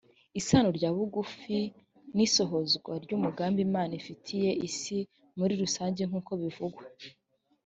[0.39, 1.57] isano rya bugufi
[2.15, 4.97] n isohozwa ry umugambi imana ifitiye isi
[5.37, 6.83] muri rusange nk uko bivugwa